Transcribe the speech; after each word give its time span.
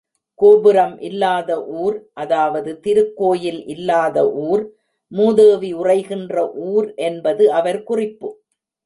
கோபுரம் 0.39 0.95
இல்லாத 0.99 1.49
ஊர், 1.81 1.97
அதாவது 2.13 2.71
திருக்கோயில் 2.79 3.61
இல்லாத 3.65 4.17
ஊர், 4.43 4.63
மூதேவி 5.11 5.71
உறைகின்ற 5.73 6.35
ஊர் 6.69 6.87
என்பது 6.95 7.45
அவர் 7.51 7.83
குறிப்பு. 7.83 8.29